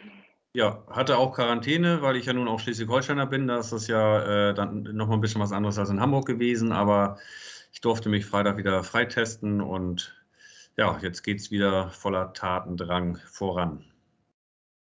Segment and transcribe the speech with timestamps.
[0.53, 3.47] Ja, hatte auch Quarantäne, weil ich ja nun auch Schleswig-Holsteiner bin.
[3.47, 6.71] Da ist das ja äh, dann nochmal ein bisschen was anderes als in Hamburg gewesen.
[6.71, 7.17] Aber
[7.73, 10.15] ich durfte mich Freitag wieder freitesten und
[10.77, 13.83] ja, jetzt geht es wieder voller Tatendrang voran.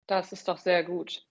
[0.07, 1.27] Das ist doch sehr gut.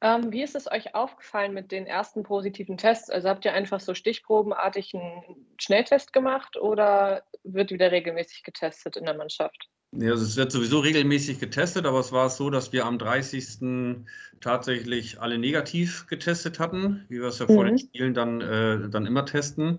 [0.00, 3.10] Ähm, wie ist es euch aufgefallen mit den ersten positiven Tests?
[3.10, 9.04] Also habt ihr einfach so stichprobenartig einen Schnelltest gemacht oder wird wieder regelmäßig getestet in
[9.04, 9.68] der Mannschaft?
[9.94, 14.04] Ja, also es wird sowieso regelmäßig getestet, aber es war so, dass wir am 30.
[14.40, 17.54] tatsächlich alle negativ getestet hatten, wie wir es ja mhm.
[17.54, 17.78] vor den mhm.
[17.78, 19.78] Spielen dann, äh, dann immer testen.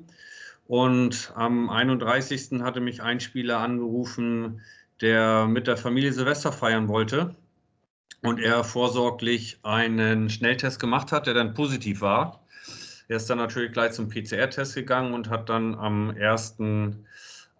[0.68, 2.62] Und am 31.
[2.62, 4.62] hatte mich ein Spieler angerufen,
[5.02, 7.36] der mit der Familie Silvester feiern wollte
[8.22, 12.44] und er vorsorglich einen Schnelltest gemacht hat, der dann positiv war.
[13.10, 16.56] Er ist dann natürlich gleich zum PCR-Test gegangen und hat dann am 1.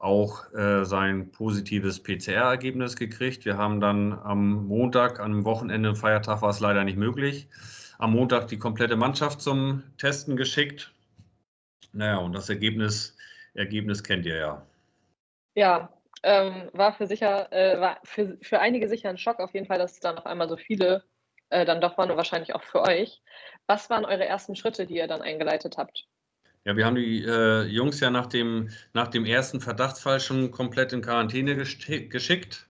[0.04, 3.46] auch äh, sein positives PCR-Ergebnis gekriegt.
[3.46, 7.48] Wir haben dann am Montag, am Wochenende, Feiertag war es leider nicht möglich,
[7.98, 10.94] am Montag die komplette Mannschaft zum Testen geschickt.
[11.94, 13.16] Naja, und das Ergebnis,
[13.54, 14.68] Ergebnis kennt ihr ja.
[15.56, 15.90] Ja,
[16.24, 19.78] ähm, war für sicher, äh, war für, für einige sicher ein Schock auf jeden Fall,
[19.78, 21.04] dass es dann auf einmal so viele
[21.50, 23.22] äh, dann doch waren und wahrscheinlich auch für euch.
[23.68, 26.08] Was waren eure ersten Schritte, die ihr dann eingeleitet habt?
[26.66, 30.94] Ja, wir haben die äh, Jungs ja nach dem, nach dem ersten Verdachtsfall schon komplett
[30.94, 32.68] in Quarantäne geschickt.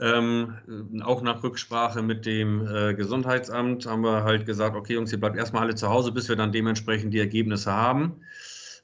[0.00, 5.20] Ähm, auch nach Rücksprache mit dem äh, Gesundheitsamt haben wir halt gesagt, okay Jungs, ihr
[5.20, 8.20] bleibt erstmal alle zu Hause, bis wir dann dementsprechend die Ergebnisse haben.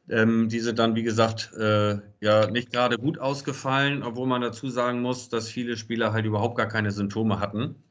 [0.08, 4.68] Ähm, die sind dann, wie gesagt, äh, ja nicht gerade gut ausgefallen, obwohl man dazu
[4.68, 7.82] sagen muss, dass viele Spieler halt überhaupt gar keine Symptome hatten.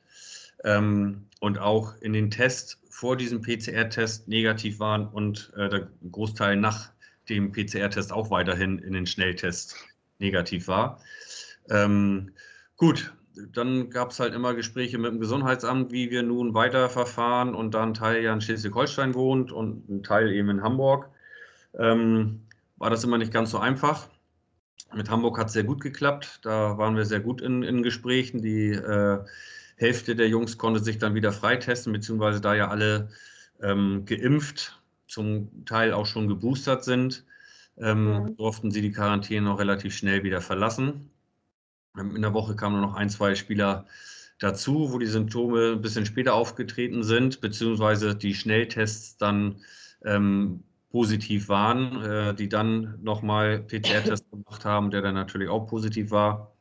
[0.63, 6.55] Ähm, und auch in den Tests vor diesem PCR-Test negativ waren und äh, der Großteil
[6.55, 6.91] nach
[7.29, 9.75] dem PCR-Test auch weiterhin in den Schnelltest
[10.19, 11.01] negativ war.
[11.69, 12.31] Ähm,
[12.79, 13.13] Gut,
[13.51, 17.83] dann gab es halt immer Gespräche mit dem Gesundheitsamt, wie wir nun weiterverfahren und da
[17.83, 21.09] ein Teil ja in Schleswig-Holstein wohnt und ein Teil eben in Hamburg.
[21.77, 22.39] Ähm,
[22.77, 24.07] war das immer nicht ganz so einfach.
[24.95, 26.39] Mit Hamburg hat es sehr gut geklappt.
[26.43, 28.41] Da waren wir sehr gut in, in Gesprächen.
[28.41, 29.19] Die äh,
[29.79, 33.09] Hälfte der Jungs konnte sich dann wieder freitesten, beziehungsweise da ja alle
[33.61, 37.25] ähm, geimpft, zum Teil auch schon geboostert sind,
[37.77, 38.37] ähm, mhm.
[38.37, 41.09] durften sie die Quarantäne noch relativ schnell wieder verlassen.
[41.97, 43.85] Ähm, in der Woche kamen noch ein, zwei Spieler
[44.37, 49.61] dazu, wo die Symptome ein bisschen später aufgetreten sind, beziehungsweise die Schnelltests dann
[50.03, 56.11] ähm, positiv waren, äh, die dann nochmal PCR-Test gemacht haben, der dann natürlich auch positiv
[56.11, 56.53] war.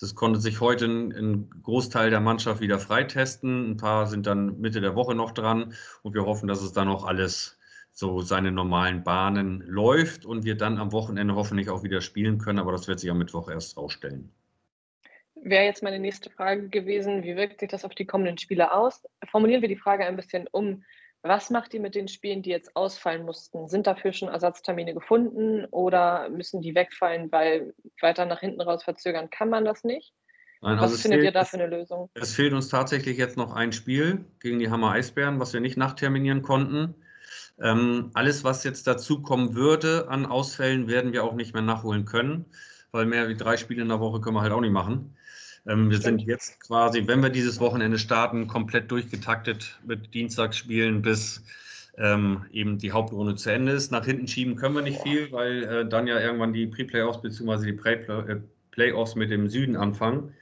[0.00, 3.70] Es konnte sich heute ein, Großteil der Mannschaft wieder freitesten.
[3.70, 6.88] Ein paar sind dann Mitte der Woche noch dran und wir hoffen, dass es dann
[6.88, 7.58] auch alles
[7.92, 12.58] so seine normalen Bahnen läuft und wir dann am Wochenende hoffentlich auch wieder spielen können,
[12.58, 14.30] aber das wird sich am Mittwoch erst rausstellen
[15.36, 19.06] wäre jetzt meine nächste Frage gewesen, wie wirkt sich das auf die kommenden Spiele aus?
[19.30, 20.84] Formulieren wir die Frage ein bisschen um.
[21.28, 23.68] Was macht ihr mit den Spielen, die jetzt ausfallen mussten?
[23.68, 29.30] Sind dafür schon Ersatztermine gefunden oder müssen die wegfallen, weil weiter nach hinten raus verzögern
[29.30, 30.12] kann man das nicht?
[30.62, 32.10] Nein, was also findet fehlt, ihr da für eine Lösung?
[32.14, 35.76] Es fehlt uns tatsächlich jetzt noch ein Spiel gegen die Hammer Eisbären, was wir nicht
[35.76, 36.94] nachterminieren konnten.
[37.60, 42.04] Ähm, alles, was jetzt dazu kommen würde an Ausfällen, werden wir auch nicht mehr nachholen
[42.04, 42.46] können,
[42.92, 45.16] weil mehr wie drei Spiele in der Woche können wir halt auch nicht machen.
[45.68, 51.42] Ähm, wir sind jetzt quasi, wenn wir dieses Wochenende starten, komplett durchgetaktet mit Dienstagsspielen bis
[51.98, 53.90] ähm, eben die Hauptrunde zu Ende ist.
[53.90, 57.66] Nach hinten schieben können wir nicht viel, weil äh, dann ja irgendwann die Pre-Playoffs bzw.
[57.66, 60.34] die Play-Playoffs mit dem Süden anfangen.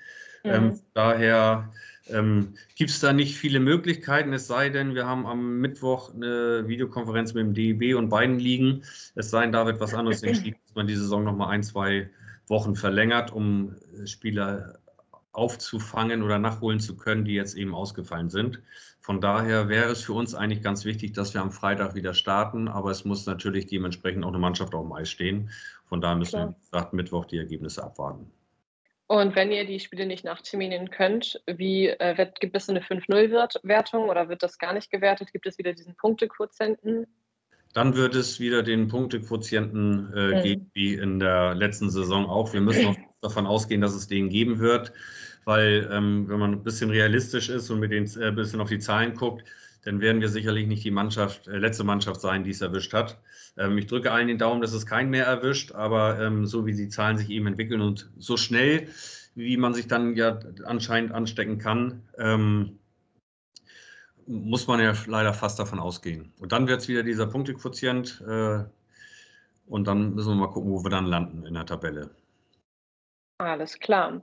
[0.43, 0.51] Mhm.
[0.51, 1.71] Ähm, daher
[2.09, 6.65] ähm, gibt es da nicht viele Möglichkeiten, es sei denn, wir haben am Mittwoch eine
[6.67, 8.83] Videokonferenz mit dem DEB und beiden Ligen.
[9.15, 12.11] Es sei denn, da wird was anderes entschieden, dass man die Saison nochmal ein, zwei
[12.49, 13.75] Wochen verlängert, um
[14.05, 14.81] Spieler
[15.35, 18.63] aufzufangen oder nachholen zu können, die jetzt eben ausgefallen sind.
[19.01, 22.69] Von daher wäre es für uns eigentlich ganz wichtig, dass wir am Freitag wieder starten,
[22.69, 25.51] aber es muss natürlich dementsprechend auch eine Mannschaft auf dem Eis stehen.
[25.87, 26.49] Von daher müssen Klar.
[26.49, 28.31] wir, wie gesagt, Mittwoch die Ergebnisse abwarten.
[29.07, 34.09] Und wenn ihr die Spiele nicht nachterminieren könnt, wie äh, wird, gibt es eine 5-0-Wertung
[34.09, 35.33] oder wird das gar nicht gewertet?
[35.33, 37.07] Gibt es wieder diesen Punktequotienten?
[37.75, 40.43] Dann wird es wieder den Punktequotienten äh, mhm.
[40.43, 42.53] geben, wie in der letzten Saison auch.
[42.55, 44.93] Wir müssen davon ausgehen, dass es den geben wird
[45.45, 48.79] weil ähm, wenn man ein bisschen realistisch ist und mit den äh, bisschen auf die
[48.79, 49.45] Zahlen guckt,
[49.85, 53.19] dann werden wir sicherlich nicht die Mannschaft, äh, letzte Mannschaft sein, die es erwischt hat.
[53.57, 56.75] Ähm, ich drücke allen den Daumen, dass es keinen mehr erwischt, aber ähm, so wie
[56.75, 58.89] die Zahlen sich eben entwickeln und so schnell,
[59.35, 62.79] wie man sich dann ja anscheinend anstecken kann, ähm,
[64.27, 66.33] muss man ja leider fast davon ausgehen.
[66.39, 68.65] Und dann wird es wieder dieser Punktequotient äh,
[69.67, 72.11] und dann müssen wir mal gucken, wo wir dann landen in der Tabelle.
[73.39, 74.23] Alles klar.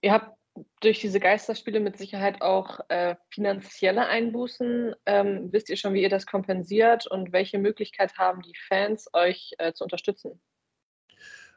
[0.00, 0.36] Ihr habt
[0.80, 4.94] durch diese Geisterspiele mit Sicherheit auch äh, finanzielle Einbußen.
[5.06, 9.52] Ähm, wisst ihr schon, wie ihr das kompensiert und welche Möglichkeit haben die Fans, euch
[9.58, 10.40] äh, zu unterstützen?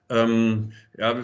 [0.10, 1.22] Ähm, ja,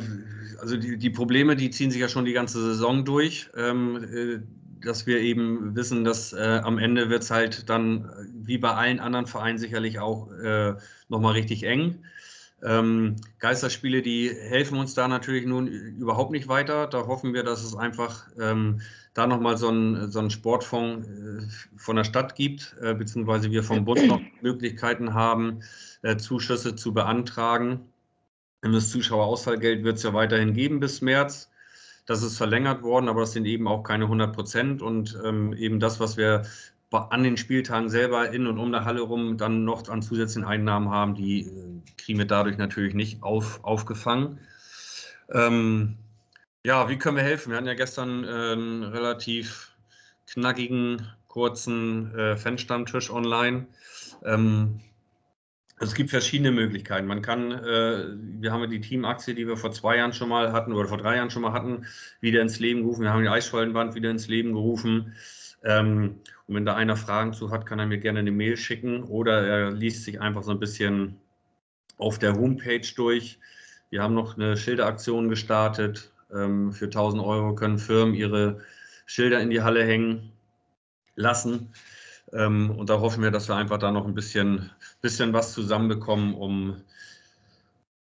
[0.60, 3.50] also die, die, Probleme, die ziehen sich ja schon die ganze Saison durch.
[3.56, 4.40] Ähm, äh,
[4.82, 9.00] dass wir eben wissen, dass äh, am Ende wird es halt dann, wie bei allen
[9.00, 10.76] anderen Vereinen, sicherlich auch äh,
[11.10, 12.06] nochmal richtig eng.
[12.64, 16.88] Ähm, Geisterspiele, die helfen uns da natürlich nun überhaupt nicht weiter.
[16.88, 18.82] Da hoffen wir, dass es einfach ähm,
[19.14, 23.86] da nochmal so einen so Sportfonds äh, von der Stadt gibt, äh, beziehungsweise wir vom
[23.86, 25.62] Bund noch Möglichkeiten haben,
[26.02, 27.82] äh, Zuschüsse zu beantragen.
[28.62, 31.50] Das Zuschauerausfallgeld wird es ja weiterhin geben bis März.
[32.08, 34.82] Das ist verlängert worden, aber das sind eben auch keine 100 Prozent.
[34.82, 36.44] Und ähm, eben das, was wir
[36.92, 40.90] an den Spieltagen selber in und um der Halle rum dann noch an zusätzlichen Einnahmen
[40.90, 44.40] haben, die äh, kriegen wir dadurch natürlich nicht auf, aufgefangen.
[45.34, 45.98] Ähm,
[46.64, 47.50] ja, wie können wir helfen?
[47.50, 49.72] Wir hatten ja gestern äh, einen relativ
[50.28, 53.68] knackigen, kurzen äh, Fanstammtisch online.
[54.24, 54.80] Ähm,
[55.80, 57.06] es gibt verschiedene Möglichkeiten.
[57.06, 58.06] Man kann, äh,
[58.42, 60.98] wir haben ja die Teamaktie, die wir vor zwei Jahren schon mal hatten oder vor
[60.98, 61.86] drei Jahren schon mal hatten,
[62.20, 63.04] wieder ins Leben gerufen.
[63.04, 65.16] Wir haben die Eisschollenwand wieder ins Leben gerufen.
[65.64, 69.04] Ähm, und wenn da einer Fragen zu hat, kann er mir gerne eine Mail schicken
[69.04, 71.20] oder er liest sich einfach so ein bisschen
[71.98, 73.40] auf der Homepage durch.
[73.90, 76.12] Wir haben noch eine Schilderaktion gestartet.
[76.34, 78.62] Ähm, für 1000 Euro können Firmen ihre
[79.06, 80.32] Schilder in die Halle hängen
[81.16, 81.74] lassen.
[82.34, 84.70] Ähm, und da hoffen wir, dass wir einfach da noch ein bisschen,
[85.02, 86.82] bisschen was zusammenbekommen, um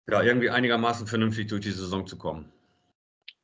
[0.09, 2.51] ja, irgendwie einigermaßen vernünftig durch die Saison zu kommen.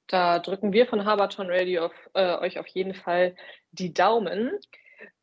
[0.08, 3.36] Da drücken wir von Haberton Radio auf, äh, euch auf jeden Fall
[3.72, 4.52] die Daumen.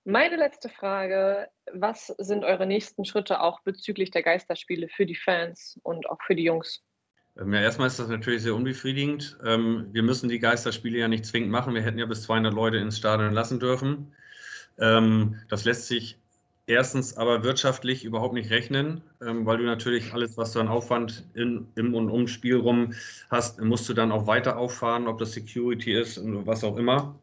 [0.04, 5.78] Meine letzte Frage: Was sind eure nächsten Schritte auch bezüglich der Geisterspiele für die Fans
[5.82, 6.82] und auch für die Jungs?
[7.38, 9.38] Ähm, ja, erstmal ist das natürlich sehr unbefriedigend.
[9.44, 11.74] Ähm, wir müssen die Geisterspiele ja nicht zwingend machen.
[11.74, 14.14] Wir hätten ja bis 200 Leute ins Stadion lassen dürfen.
[14.78, 16.18] Ähm, das lässt sich
[16.70, 21.66] erstens aber wirtschaftlich überhaupt nicht rechnen, weil du natürlich alles, was du an Aufwand in,
[21.74, 22.94] im und um Spiel rum
[23.30, 27.18] hast, musst du dann auch weiter auffahren, ob das Security ist und was auch immer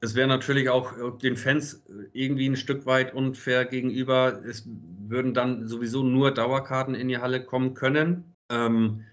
[0.00, 1.82] es wäre natürlich auch den Fans
[2.12, 4.40] irgendwie ein Stück weit unfair gegenüber.
[4.44, 4.64] Es
[5.08, 8.36] würden dann sowieso nur Dauerkarten in die Halle kommen können.
[8.50, 9.04] Ähm,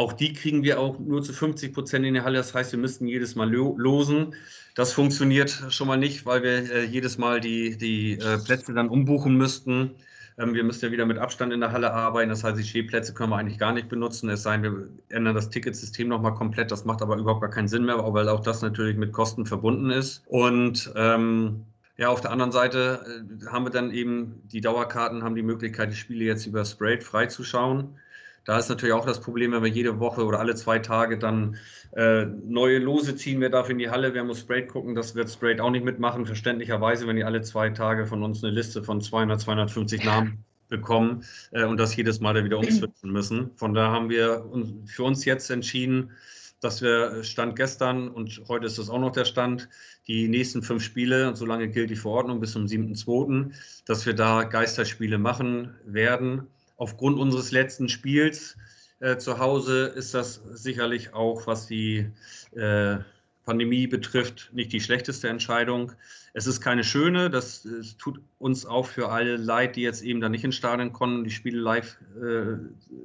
[0.00, 2.38] auch die kriegen wir auch nur zu 50 Prozent in die Halle.
[2.38, 4.34] Das heißt, wir müssten jedes Mal losen.
[4.74, 8.88] Das funktioniert schon mal nicht, weil wir äh, jedes Mal die, die äh, Plätze dann
[8.88, 9.90] umbuchen müssten.
[10.38, 12.30] Ähm, wir müssen ja wieder mit Abstand in der Halle arbeiten.
[12.30, 14.30] Das heißt, die Stehplätze können wir eigentlich gar nicht benutzen.
[14.30, 16.70] Es sei denn, wir ändern das Ticketsystem nochmal komplett.
[16.70, 19.90] Das macht aber überhaupt gar keinen Sinn mehr, weil auch das natürlich mit Kosten verbunden
[19.90, 20.22] ist.
[20.28, 21.66] Und ähm,
[21.98, 25.90] ja, auf der anderen Seite äh, haben wir dann eben die Dauerkarten, haben die Möglichkeit,
[25.90, 27.98] die Spiele jetzt über Sprayed freizuschauen.
[28.44, 31.56] Da ist natürlich auch das Problem, wenn wir jede Woche oder alle zwei Tage dann
[31.92, 33.40] äh, neue Lose ziehen.
[33.40, 34.14] Wer darf in die Halle?
[34.14, 34.94] Wer muss Sprayed gucken?
[34.94, 36.26] Das wird Sprayed auch nicht mitmachen.
[36.26, 41.24] Verständlicherweise, wenn die alle zwei Tage von uns eine Liste von 200, 250 Namen bekommen
[41.50, 43.50] äh, und das jedes Mal dann wieder umswitchen müssen.
[43.56, 46.12] Von da haben wir uns, für uns jetzt entschieden,
[46.60, 49.68] dass wir Stand gestern und heute ist das auch noch der Stand,
[50.06, 53.52] die nächsten fünf Spiele, und solange gilt die Verordnung bis zum 7.2.,
[53.86, 56.48] dass wir da Geisterspiele machen werden.
[56.80, 58.56] Aufgrund unseres letzten Spiels
[59.00, 62.10] äh, zu Hause ist das sicherlich auch, was die
[62.52, 62.96] äh,
[63.44, 65.92] Pandemie betrifft, nicht die schlechteste Entscheidung.
[66.32, 70.22] Es ist keine schöne, das, das, tut uns auch für alle leid, die jetzt eben
[70.22, 72.56] da nicht ins Stadion konnten, die Spiele live äh,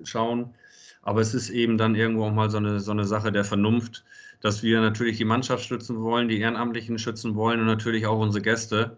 [0.05, 0.55] schauen.
[1.01, 4.05] Aber es ist eben dann irgendwo auch mal so eine, so eine Sache der Vernunft,
[4.39, 8.41] dass wir natürlich die Mannschaft schützen wollen, die Ehrenamtlichen schützen wollen und natürlich auch unsere
[8.41, 8.97] Gäste.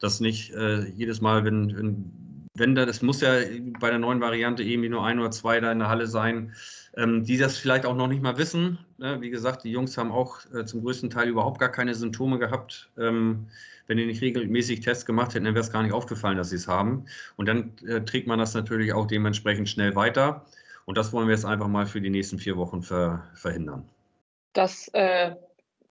[0.00, 2.27] Dass nicht äh, jedes Mal, wenn, wenn
[2.58, 3.34] wenn da, das muss ja
[3.80, 6.54] bei der neuen Variante irgendwie nur ein oder zwei da in der Halle sein,
[6.96, 8.78] ähm, die das vielleicht auch noch nicht mal wissen.
[8.98, 9.20] Ne?
[9.20, 12.90] Wie gesagt, die Jungs haben auch äh, zum größten Teil überhaupt gar keine Symptome gehabt.
[12.98, 13.46] Ähm,
[13.86, 16.56] wenn die nicht regelmäßig Tests gemacht hätten, dann wäre es gar nicht aufgefallen, dass sie
[16.56, 17.06] es haben.
[17.36, 20.44] Und dann äh, trägt man das natürlich auch dementsprechend schnell weiter.
[20.84, 23.88] Und das wollen wir jetzt einfach mal für die nächsten vier Wochen ver verhindern.
[24.52, 25.34] Das äh,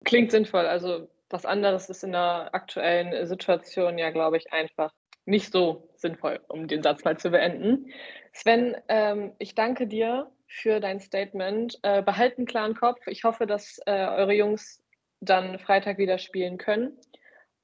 [0.04, 0.66] klingt sinnvoll.
[0.66, 4.92] Also was anderes ist in der aktuellen Situation ja, glaube ich, einfach
[5.24, 7.92] nicht so sinnvoll, um den Satz mal zu beenden.
[8.32, 11.78] Sven, ähm, ich danke dir für dein Statement.
[11.82, 13.06] Äh, behalt einen klaren Kopf.
[13.06, 14.82] Ich hoffe, dass äh, eure Jungs
[15.20, 16.98] dann Freitag wieder spielen können.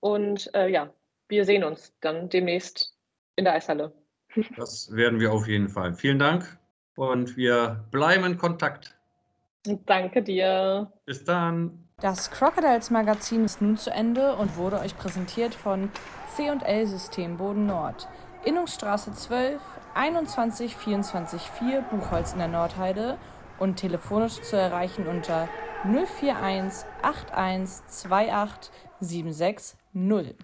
[0.01, 0.93] Und äh, ja,
[1.29, 2.97] wir sehen uns dann demnächst
[3.37, 3.93] in der Eishalle.
[4.57, 5.95] Das werden wir auf jeden Fall.
[5.95, 6.59] Vielen Dank
[6.97, 8.98] und wir bleiben in Kontakt.
[9.87, 10.93] Danke dir.
[11.05, 11.85] Bis dann.
[12.01, 15.91] Das Crocodiles Magazin ist nun zu Ende und wurde euch präsentiert von
[16.37, 18.09] C&L System Boden Nord.
[18.45, 19.61] Innungsstraße 12
[19.95, 23.19] 21 24 4 Buchholz in der Nordheide
[23.59, 25.49] und telefonisch zu erreichen unter
[25.83, 28.71] 041 81 28
[29.01, 30.35] 76 0.